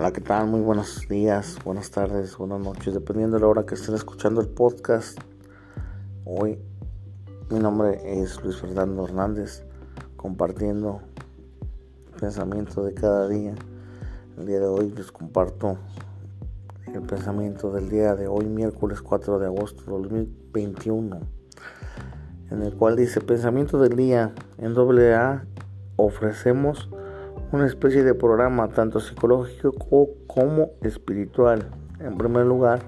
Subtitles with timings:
[0.00, 0.46] Hola, ¿qué tal?
[0.46, 4.46] Muy buenos días, buenas tardes, buenas noches, dependiendo de la hora que estén escuchando el
[4.46, 5.18] podcast.
[6.24, 6.56] Hoy
[7.50, 9.64] mi nombre es Luis Fernando Hernández,
[10.16, 11.00] compartiendo
[12.12, 13.56] el pensamiento de cada día.
[14.36, 15.78] El día de hoy les comparto
[16.86, 21.18] el pensamiento del día de hoy, miércoles 4 de agosto de 2021,
[22.52, 25.44] en el cual dice, pensamiento del día, en doble A
[25.96, 26.88] ofrecemos
[27.50, 31.70] una especie de programa tanto psicológico como espiritual.
[31.98, 32.80] En primer lugar,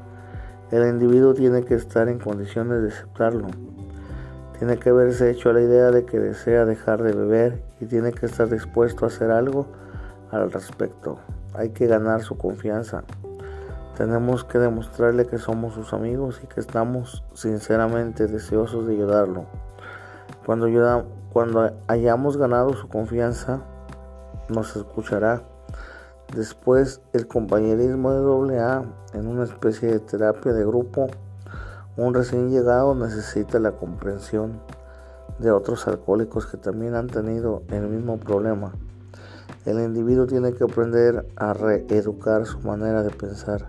[0.70, 3.46] el individuo tiene que estar en condiciones de aceptarlo.
[4.58, 8.26] Tiene que haberse hecho la idea de que desea dejar de beber y tiene que
[8.26, 9.66] estar dispuesto a hacer algo
[10.30, 11.18] al respecto.
[11.54, 13.04] Hay que ganar su confianza.
[13.96, 19.46] Tenemos que demostrarle que somos sus amigos y que estamos sinceramente deseosos de ayudarlo.
[20.44, 20.68] Cuando,
[21.32, 23.62] cuando hayamos ganado su confianza,
[24.50, 25.42] nos escuchará.
[26.34, 31.08] Después el compañerismo de doble A en una especie de terapia de grupo.
[31.96, 34.60] Un recién llegado necesita la comprensión
[35.38, 38.72] de otros alcohólicos que también han tenido el mismo problema.
[39.66, 43.68] El individuo tiene que aprender a reeducar su manera de pensar.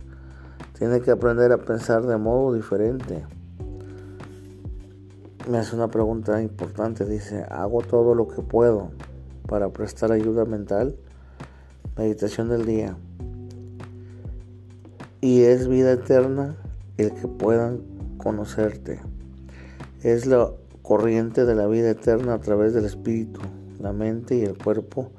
[0.77, 3.25] Tiene que aprender a pensar de modo diferente.
[5.49, 7.05] Me hace una pregunta importante.
[7.05, 8.91] Dice, hago todo lo que puedo
[9.51, 10.95] para prestar ayuda mental.
[11.97, 12.95] Meditación del día.
[15.19, 16.55] Y es vida eterna
[16.95, 17.81] el que puedan
[18.17, 19.01] conocerte.
[20.03, 20.51] Es la
[20.83, 23.41] corriente de la vida eterna a través del espíritu,
[23.81, 25.11] la mente y el cuerpo,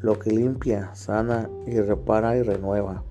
[0.00, 3.02] lo que limpia, sana y repara y renueva.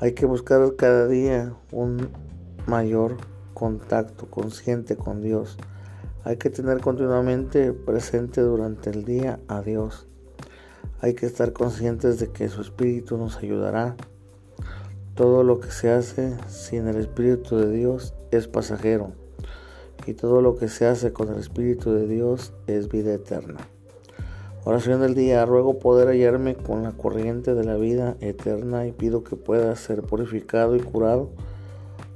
[0.00, 2.08] Hay que buscar cada día un
[2.66, 3.18] mayor
[3.54, 5.58] contacto consciente con Dios
[6.22, 10.06] hay que tener continuamente presente durante el día a Dios.
[11.00, 13.96] Hay que estar conscientes de que su Espíritu nos ayudará.
[15.14, 19.12] Todo lo que se hace sin el Espíritu de Dios es pasajero.
[20.06, 23.60] Y todo lo que se hace con el Espíritu de Dios es vida eterna.
[24.64, 25.46] Oración del día.
[25.46, 30.02] Ruego poder hallarme con la corriente de la vida eterna y pido que pueda ser
[30.02, 31.30] purificado y curado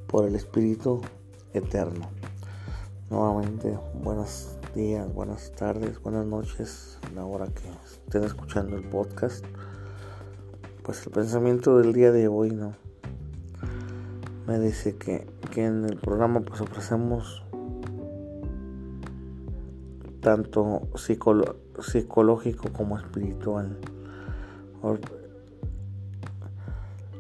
[0.08, 1.00] por el Espíritu
[1.54, 2.13] eterno.
[3.10, 9.44] Nuevamente, buenos días, buenas tardes, buenas noches, la hora que estén escuchando el podcast.
[10.82, 12.74] Pues el pensamiento del día de hoy, ¿no?
[14.46, 17.44] Me dice que, en el programa pues ofrecemos
[20.20, 23.78] tanto psicológico como espiritual.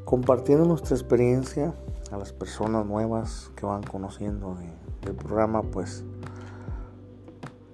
[0.06, 1.74] Compartiendo nuestra experiencia
[2.10, 6.04] a las personas nuevas que van conociendo de del programa, pues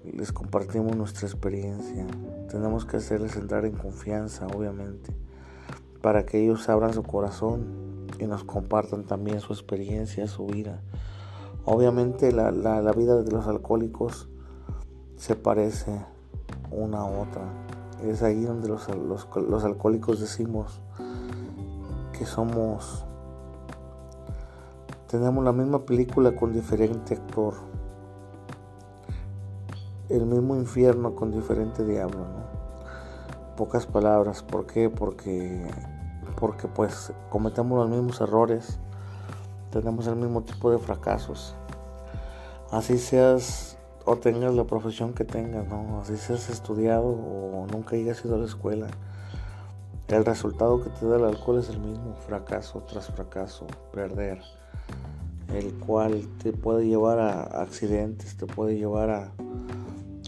[0.04, 2.06] les compartimos nuestra experiencia.
[2.50, 5.14] Tenemos que hacerles entrar en confianza, obviamente,
[6.02, 10.80] para que ellos abran su corazón y nos compartan también su experiencia, su vida.
[11.64, 12.50] Obviamente la,
[12.92, 14.28] vida de los alcohólicos
[15.16, 16.04] se parece
[16.70, 17.42] una a otra.
[18.02, 20.80] Es ahí donde los, los alcohólicos decimos
[22.18, 23.04] que somos
[25.10, 27.54] tenemos la misma película con diferente actor.
[30.08, 33.56] El mismo infierno con diferente diablo, ¿no?
[33.56, 34.44] Pocas palabras.
[34.44, 34.88] ¿Por qué?
[34.88, 35.68] Porque,
[36.38, 38.78] porque pues cometemos los mismos errores.
[39.72, 41.56] Tenemos el mismo tipo de fracasos.
[42.70, 46.00] Así seas o tengas la profesión que tengas, ¿no?
[46.00, 48.86] Así seas estudiado o nunca hayas ido a la escuela.
[50.06, 54.40] El resultado que te da el alcohol es el mismo, fracaso tras fracaso, perder
[55.54, 59.32] el cual te puede llevar a accidentes, te puede llevar a,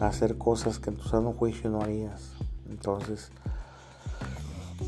[0.01, 2.33] hacer cosas que en tu sano juicio no harías.
[2.69, 3.31] Entonces,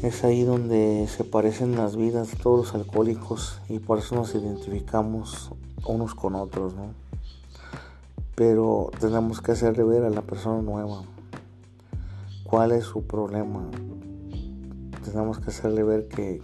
[0.02, 4.34] es ahí donde se parecen las vidas de todos los alcohólicos y por eso nos
[4.34, 5.52] identificamos
[5.86, 6.88] unos con otros, ¿no?
[8.34, 11.04] Pero tenemos que hacerle ver a la persona nueva
[12.42, 13.68] cuál es su problema.
[15.04, 16.42] Tenemos que hacerle ver que,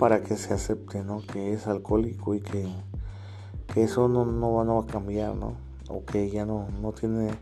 [0.00, 1.20] para que se acepte, ¿no?
[1.20, 2.66] Que es alcohólico y que,
[3.76, 5.58] eso no, no, va a cambiar, ¿no?
[5.90, 7.32] O que ya no, no tiene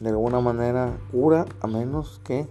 [0.00, 2.48] de alguna manera cura a menos que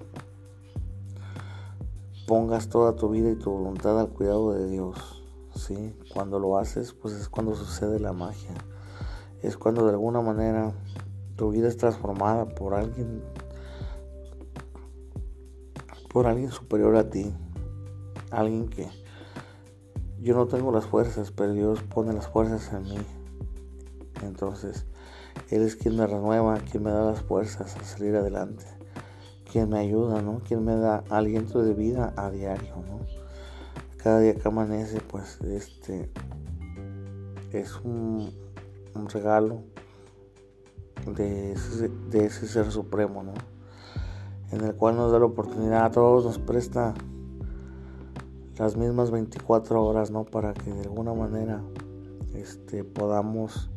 [2.25, 5.21] pongas toda tu vida y tu voluntad al cuidado de Dios.
[5.53, 5.93] ¿sí?
[6.13, 8.53] Cuando lo haces, pues es cuando sucede la magia.
[9.41, 10.71] Es cuando de alguna manera
[11.35, 13.21] tu vida es transformada por alguien
[16.13, 17.35] por alguien superior a ti.
[18.31, 18.87] Alguien que
[20.21, 22.97] yo no tengo las fuerzas, pero Dios pone las fuerzas en mí.
[24.23, 24.85] Entonces,
[25.49, 28.65] Él es quien me renueva, quien me da las fuerzas a salir adelante.
[29.51, 30.39] quien me ayuda, ¿no?
[30.39, 32.99] Quien me da aliento de vida a diario, ¿no?
[33.95, 36.11] Cada día que amanece, pues, este
[37.53, 38.33] es un,
[39.13, 39.61] regalo
[41.15, 43.33] de ese, de ese ser supremo, ¿no?
[44.51, 46.93] En el cual nos da la oportunidad a todos, nos presta
[48.57, 50.25] las mismas 24 horas, ¿no?
[50.25, 51.61] Para que de alguna manera
[52.33, 53.69] este, podamos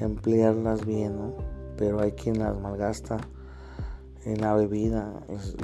[0.00, 1.34] emplearlas bien, ¿no?
[1.76, 3.18] Pero hay quien las malgasta
[4.24, 5.12] en la bebida,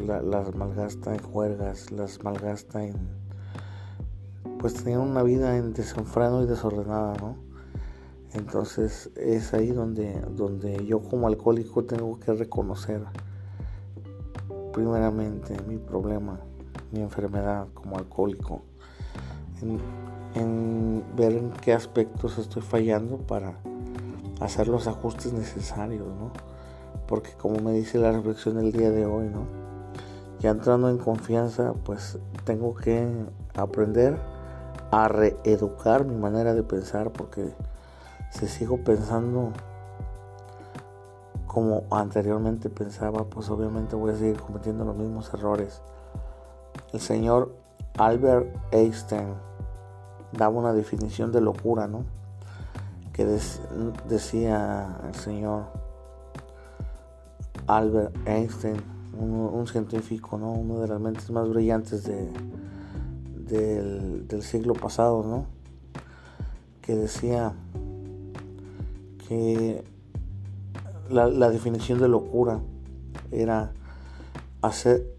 [0.07, 2.97] las malgasta en juergas, las malgasta en...
[4.59, 7.37] Pues tener una vida en desenfreno y desordenada, ¿no?
[8.33, 13.03] Entonces es ahí donde, donde yo como alcohólico tengo que reconocer
[14.73, 16.41] primeramente mi problema,
[16.97, 18.63] mi enfermedad como alcohólico,
[19.63, 19.79] en,
[20.35, 23.59] en ver en qué aspectos estoy fallando para
[24.41, 26.31] hacer los ajustes necesarios, ¿no?
[27.07, 29.47] Porque como me dice la reflexión del día de hoy, ¿no?
[30.41, 33.07] Ya entrando en confianza, pues tengo que
[33.55, 34.19] aprender
[34.91, 37.53] a reeducar mi manera de pensar porque
[38.31, 39.53] si sigo pensando
[41.47, 45.81] como anteriormente pensaba, pues obviamente voy a seguir cometiendo los mismos errores.
[46.93, 47.55] El señor
[47.99, 49.35] Albert Einstein
[50.33, 52.05] daba una definición de locura, ¿no?
[53.13, 55.65] Que decía el señor
[57.67, 58.77] Albert Einstein,
[59.19, 60.53] un, científico, ¿no?
[60.53, 62.31] Una de las mentes más brillantes de,
[63.37, 65.47] del, siglo pasado, ¿no?
[66.83, 67.55] Que decía
[69.27, 69.83] que
[71.09, 72.61] la definición de locura
[73.31, 73.73] era
[74.63, 75.16] hacer,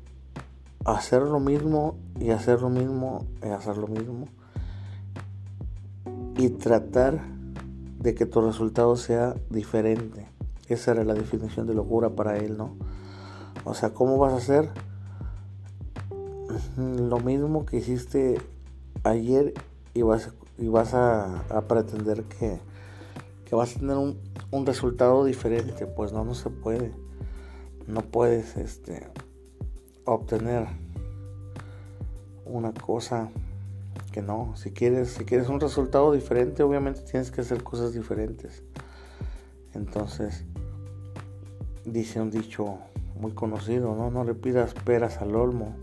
[0.87, 4.27] hacer lo mismo y hacer lo mismo y hacer lo mismo
[6.37, 7.19] y tratar
[7.99, 10.29] de que tu resultado sea diferente.
[10.69, 12.75] Esa era la definición de locura para él, ¿no?
[13.65, 14.69] O sea, ¿cómo vas a hacer
[16.77, 18.39] lo mismo que hiciste
[19.03, 19.53] ayer
[19.93, 22.59] y vas, y vas a, pretender que,
[23.45, 24.17] que, vas a tener un,
[24.51, 25.85] un, resultado diferente?
[25.85, 26.93] Pues no, no se puede.
[27.87, 29.07] No puedes este,
[30.13, 30.67] obtener
[32.45, 33.29] una cosa
[34.21, 34.53] no.
[34.55, 38.63] Si quieres, si quieres un resultado diferente, obviamente tienes que hacer cosas diferentes.
[39.73, 40.43] Entonces,
[41.85, 42.79] dice un dicho
[43.19, 44.11] muy conocido, ¿no?
[44.11, 45.75] No le pidas peras al olmo,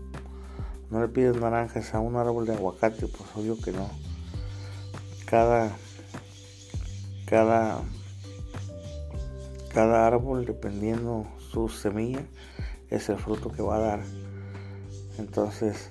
[0.89, 3.89] no le pides naranjas a un árbol de aguacate, pues obvio que no.
[5.25, 5.71] Cada,
[7.25, 7.81] cada,
[9.73, 12.25] cada árbol, dependiendo su semilla,
[12.89, 13.99] es el fruto que va a dar.
[15.17, 15.89] Entonces,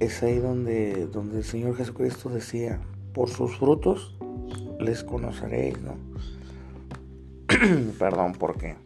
[0.00, 2.80] es ahí donde, donde el Señor Jesucristo decía,
[3.14, 4.16] por sus frutos
[4.80, 5.96] les conoceréis, ¿no?
[7.98, 8.76] Perdón, ¿por qué?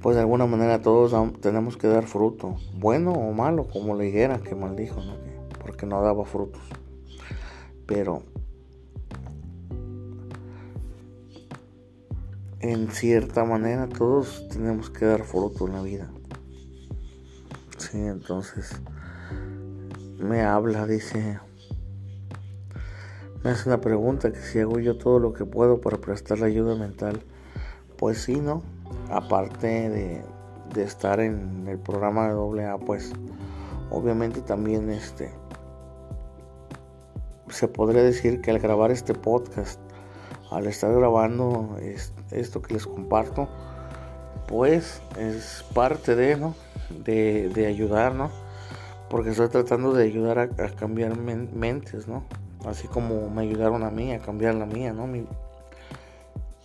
[0.00, 4.38] Pues de alguna manera todos tenemos que dar fruto, bueno o malo, como la higuera
[4.38, 5.14] que maldijo, ¿no?
[5.60, 6.62] Porque no daba frutos.
[7.86, 8.22] Pero
[12.62, 16.08] en cierta manera todos tenemos que dar fruto en la vida.
[17.76, 18.80] Sí, entonces
[20.18, 21.40] me habla, dice,
[23.42, 26.46] me hace una pregunta que si hago yo todo lo que puedo para prestar la
[26.46, 27.20] ayuda mental.
[27.98, 28.62] Pues sí, ¿no?
[29.10, 30.22] Aparte de,
[30.72, 33.12] de estar en el programa de AA, pues
[33.90, 35.30] obviamente también este
[37.48, 39.78] se podría decir que al grabar este podcast,
[40.50, 41.76] al estar grabando
[42.32, 43.48] esto que les comparto,
[44.48, 46.54] pues es parte de, ¿no?
[47.04, 48.30] De, de ayudar, ¿no?
[49.12, 52.24] porque estoy tratando de ayudar a, cambiar mentes, ¿no?
[52.64, 55.06] Así como me ayudaron a mí a cambiar la mía, ¿no?
[55.06, 55.26] Mi,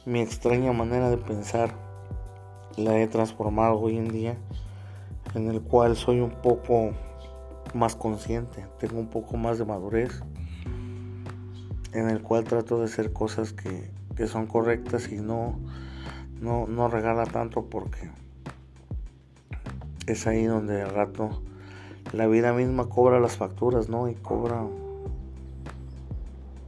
[0.05, 1.73] mi extraña manera de pensar
[2.77, 4.37] la he transformado hoy en día,
[5.35, 6.91] en el cual soy un poco
[7.73, 10.21] más consciente, tengo un poco más de madurez,
[11.91, 15.59] en el cual trato de hacer cosas que, que son correctas y no,
[16.41, 18.09] no, no regala tanto porque
[20.07, 21.41] es ahí donde al rato
[22.13, 24.09] la vida misma cobra las facturas, ¿no?
[24.09, 24.65] Y cobra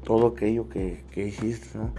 [0.03, 1.91] todo aquello que, hiciste, ¿no?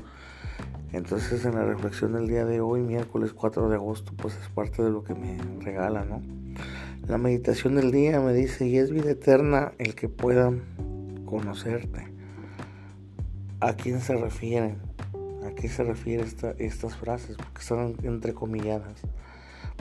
[0.93, 4.83] Entonces en la reflexión del día de hoy, miércoles 4 de agosto, pues es parte
[4.83, 6.21] de lo que me regala, ¿no?
[7.07, 10.53] La meditación del día me dice, y es vida eterna el que pueda
[11.25, 12.09] conocerte.
[13.61, 14.90] ¿A quién se refieren?
[15.45, 16.27] ¿A qué se refieren
[16.59, 17.37] estas frases?
[17.37, 19.01] Porque están entrecomilladas.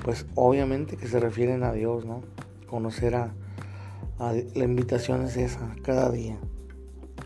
[0.03, 2.21] Pues obviamente que se refieren a Dios, ¿no?
[2.67, 3.33] Conocer a,
[4.19, 6.37] la invitación es esa, cada día.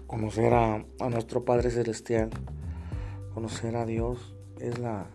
[0.07, 2.29] Conocer a, nuestro Padre Celestial,
[3.33, 5.05] conocer a Dios, es la,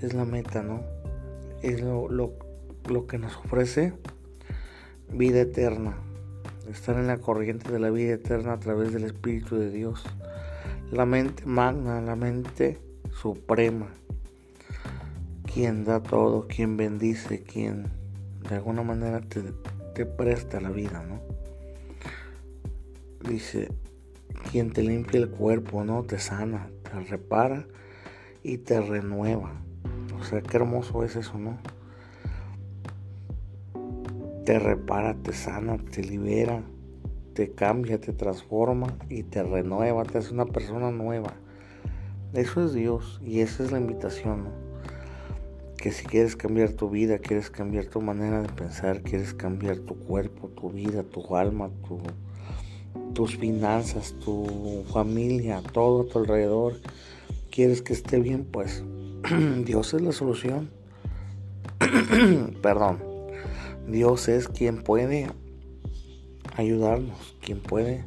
[0.00, 0.82] es la meta, ¿no?
[1.62, 3.92] Es lo, lo que nos ofrece
[5.10, 5.96] vida eterna,
[6.68, 10.04] estar en la corriente de la vida eterna a través del Espíritu de Dios,
[10.90, 12.78] la mente magna, la mente
[13.10, 13.88] suprema,
[15.52, 17.86] quien da todo, quien bendice, quien
[18.48, 19.42] de alguna manera te,
[19.94, 21.20] te presta la vida, ¿no?
[23.28, 23.68] Dice,
[24.50, 26.04] quien te limpia el cuerpo, ¿no?
[26.04, 27.66] Te sana, te repara
[28.42, 29.52] y te renueva.
[30.20, 31.58] O sea, qué hermoso es eso, ¿no?
[34.44, 36.62] Te repara, te sana, te libera,
[37.36, 41.34] te cambia, te transforma y te renueva, te hace una persona nueva.
[42.32, 44.48] Eso es Dios y esa es la invitación.
[45.76, 49.98] Que si quieres cambiar tu vida, quieres cambiar tu manera de pensar, quieres cambiar tu
[49.98, 51.68] cuerpo, tu vida, tu alma,
[53.12, 56.80] tus finanzas, tu familia, todo a tu alrededor,
[57.50, 58.82] quieres que esté bien, pues
[59.66, 60.70] Dios es la solución.
[62.62, 62.98] Perdón.
[63.86, 65.28] Dios es quien puede
[66.56, 68.04] ayudarnos, quien puede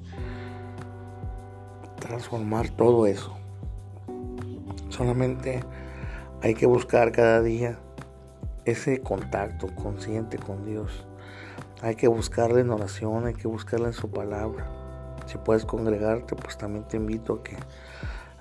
[2.00, 3.36] transformar todo eso.
[4.90, 5.62] Solamente
[6.42, 7.80] hay que buscar cada día
[8.66, 11.06] ese contacto consciente con Dios.
[11.82, 14.68] Hay que buscarle en oración, hay que buscarle en su palabra.
[15.28, 17.56] Si puedes congregarte, pues también te invito a que,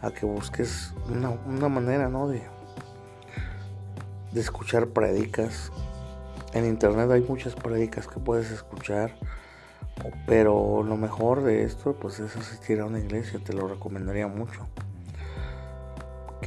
[0.00, 2.28] a que busques una, manera ¿no?
[2.28, 2.42] de,
[4.32, 5.70] de escuchar predicas.
[6.54, 9.12] En internet hay muchas predicas que puedes escuchar.
[10.26, 14.66] Pero lo mejor de esto pues es asistir a una iglesia, te lo recomendaría mucho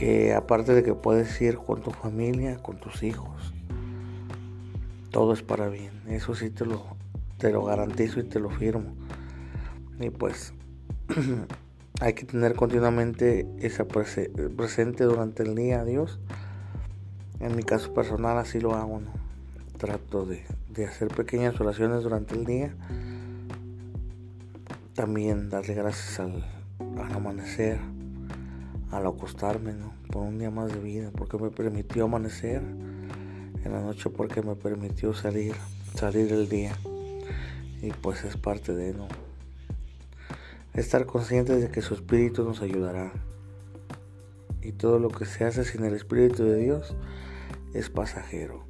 [0.02, 3.54] que aparte de que puedes ir con tu familia, con tus hijos,
[5.12, 5.92] todo es para bien.
[6.08, 6.84] Eso sí te lo,
[7.38, 8.96] te lo garantizo y te lo firmo.
[10.00, 10.54] Y pues
[12.02, 16.20] hay que tener continuamente esa presente durante el día Dios.
[17.40, 19.12] En mi caso personal así lo hago, ¿no?
[19.78, 22.74] Trato de, de hacer pequeñas oraciones durante el día.
[24.96, 26.44] También darle gracias al,
[26.98, 27.80] al amanecer
[28.92, 29.94] al acostarme, ¿no?
[30.12, 34.56] Por un día más de vida, porque me permitió amanecer en la noche, porque me
[34.56, 35.56] permitió salir,
[35.96, 36.76] salir el día.
[37.82, 39.08] Y pues es parte de, ¿no?
[40.74, 43.12] Estar conscientes de que su espíritu nos ayudará.
[44.62, 46.96] Y todo lo que se hace sin el espíritu de Dios
[47.74, 48.66] es pasajero.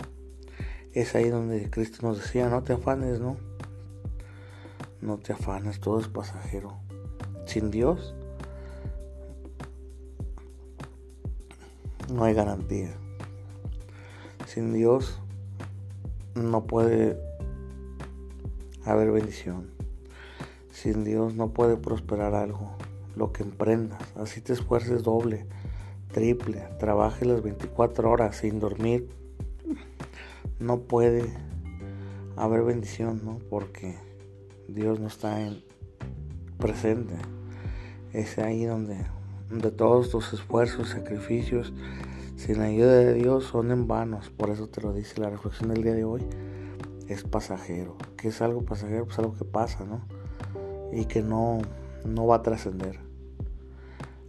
[0.94, 3.38] Es ahí donde Cristo nos decía, no te afanes, ¿no?
[5.02, 6.78] No te afanes, todo es pasajero.
[7.46, 8.14] Sin Dios
[12.14, 12.94] no hay garantía.
[14.46, 15.20] Sin Dios
[16.36, 17.18] no puede
[18.86, 19.72] haber bendición.
[20.72, 22.72] Sin Dios no puede prosperar algo.
[23.16, 25.46] Lo que emprendas, así te esfuerces doble,
[26.12, 29.10] triple, trabajes las 24 horas sin dormir.
[30.60, 31.26] No puede
[32.36, 33.40] haber bendición, ¿no?
[33.50, 33.98] Porque
[34.68, 35.64] Dios no está en
[36.58, 37.16] presente.
[38.14, 39.06] Es ahí donde
[39.50, 41.74] de todos tus esfuerzos, sacrificios,
[42.36, 44.30] sin la ayuda de Dios son en vanos.
[44.30, 46.26] Por eso te lo dice la reflexión del día de hoy.
[47.08, 47.98] Es pasajero.
[48.18, 49.06] ¿Qué es algo pasajero?
[49.06, 50.02] Pues algo que pasa, ¿no?
[50.92, 51.60] Y que no,
[52.06, 53.00] no va a trascender.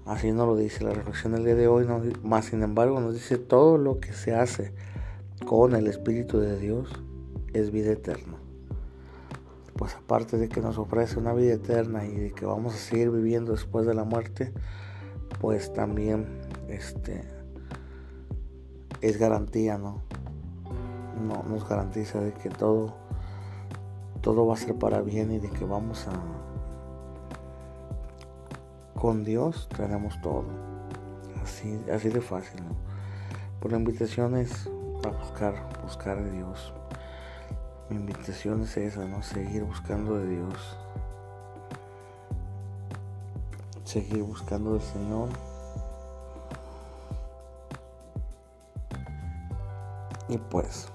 [0.05, 1.87] Así nos lo dice la reflexión del día de hoy.
[2.23, 4.75] más sin embargo nos dice todo lo que se hace
[5.47, 6.89] con el Espíritu de Dios
[7.53, 8.42] es vida eterna.
[9.83, 13.11] Pues aparte de que nos ofrece una vida eterna y de que vamos a seguir
[13.11, 14.53] viviendo después de la muerte,
[15.41, 17.25] pues también este
[19.01, 20.01] es garantía, ¿no?
[21.27, 22.95] No nos garantiza de que todo
[24.21, 26.12] todo va a ser para bien y de que vamos a
[28.95, 30.45] con Dios tenemos todo.
[31.43, 32.77] Así, así de fácil, ¿no?
[33.59, 34.69] Por la invitación es
[35.05, 36.73] a buscar, buscar de Dios.
[37.93, 39.23] Mi invitación es esa, ¿no?
[39.23, 40.79] Seguir buscando de Dios.
[43.85, 45.29] seguir buscando al Señor.
[50.31, 50.87] Y pues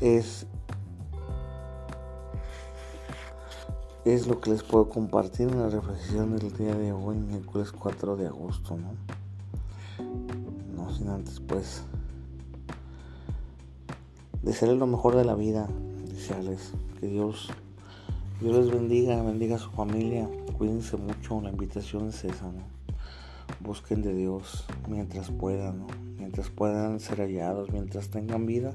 [0.00, 0.46] es
[4.04, 8.16] es lo que les puedo compartir en la reflexión del día de hoy, miércoles 4
[8.16, 8.94] de agosto, ¿no?
[10.74, 11.84] No sin antes pues
[14.42, 15.68] desearles lo mejor de la vida,
[17.00, 17.50] que Dios
[18.40, 22.62] Dios les bendiga, bendiga a su familia, cuídense mucho, la invitación es esa, ¿no?
[23.60, 25.86] Busquen de Dios mientras puedan, ¿no?
[26.16, 28.72] Mientras puedan ser hallados, mientras tengan vida,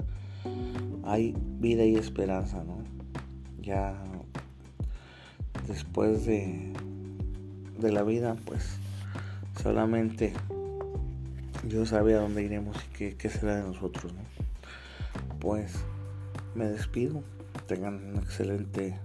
[1.02, 2.78] hay vida y esperanza, ¿no?
[3.60, 4.00] Ya
[5.66, 6.72] después de,
[7.80, 8.78] de la vida, pues
[9.60, 10.32] solamente
[11.64, 14.45] Dios sabe a dónde iremos y qué, qué será de nosotros, ¿no?
[15.46, 15.76] Pues
[16.56, 17.22] me despido.
[17.68, 18.98] Tengan un excelente,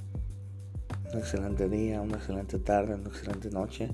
[1.14, 3.92] un excelente día, una excelente tarde, una excelente noche.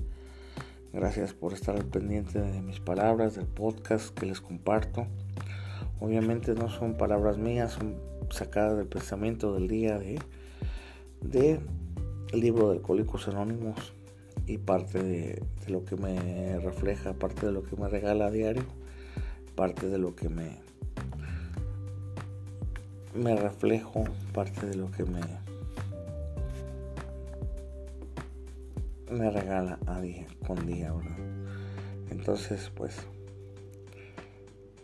[0.94, 5.06] Gracias por estar al pendiente de mis palabras, del podcast que les comparto.
[6.00, 7.96] Obviamente no son palabras mías, son
[8.30, 10.18] sacadas del pensamiento del día de,
[11.20, 11.60] de
[12.32, 13.92] libro de Alcohólicos Anónimos
[14.46, 18.30] y parte de, de, lo que me refleja, parte de lo que me regala a
[18.30, 18.64] diario,
[19.54, 20.66] parte de lo que me
[23.14, 25.20] me reflejo, parte de lo que me
[29.10, 30.92] me regala a día con día,
[32.10, 32.94] Entonces, pues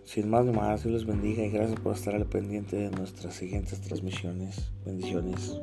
[0.04, 3.34] sin más ni más, Dios les bendiga y gracias por estar al pendiente de nuestras
[3.34, 4.70] siguientes transmisiones.
[4.84, 5.60] Bendiciones.